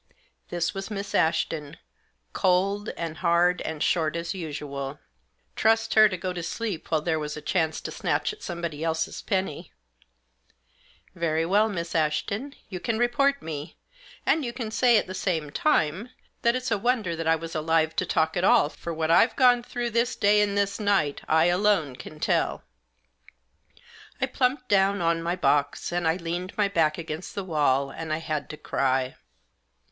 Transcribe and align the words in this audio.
This 0.49 0.73
was 0.73 0.89
Miss 0.89 1.13
Ashton, 1.13 1.77
cold, 2.33 2.89
and 2.97 3.17
hard, 3.17 3.61
and 3.61 3.83
short 3.83 4.15
as 4.15 4.33
usual. 4.33 4.97
Trust 5.55 5.93
her 5.93 6.09
to 6.09 6.17
go 6.17 6.33
to 6.33 6.41
sleep 6.41 6.89
while 6.89 7.01
there 7.01 7.19
was 7.19 7.37
a 7.37 7.39
chance 7.41 7.79
to 7.81 7.91
snatch 7.91 8.33
at 8.33 8.41
somebody 8.41 8.83
else's 8.83 9.21
penny!" 9.21 9.71
Very 11.15 11.45
well, 11.45 11.69
Miss 11.69 11.93
Ashton, 11.93 12.55
you 12.67 12.79
can 12.79 12.97
report 12.97 13.43
me, 13.43 13.77
and 14.25 14.43
you 14.43 14.51
can 14.51 14.71
say, 14.71 14.97
at 14.97 15.05
the 15.05 15.13
same 15.13 15.51
time, 15.51 16.09
that 16.41 16.55
it's 16.55 16.71
a 16.71 16.79
wonder 16.79 17.15
that 17.15 17.27
I 17.27 17.37
wa9 17.37 17.53
alive 17.57 17.95
to 17.97 18.05
talk 18.07 18.35
at 18.35 18.43
all, 18.43 18.69
for 18.69 18.91
what 18.91 19.11
I've 19.11 19.35
gone 19.35 19.61
through 19.61 19.91
this 19.91 20.15
day, 20.15 20.41
and 20.41 20.57
this 20.57 20.79
night, 20.79 21.21
I 21.27 21.45
alone 21.45 21.95
can 21.95 22.19
tell." 22.19 22.63
I 24.19 24.25
plumped 24.25 24.67
down 24.67 24.99
on 24.99 25.21
my 25.21 25.35
box, 25.35 25.91
and 25.91 26.07
I 26.07 26.15
leaned 26.15 26.57
my 26.57 26.67
back 26.67 26.97
against 26.97 27.35
the 27.35 27.43
wall, 27.43 27.91
and 27.91 28.11
I 28.11 28.17
had 28.17 28.49
to 28.49 28.57
cry. 28.57 29.15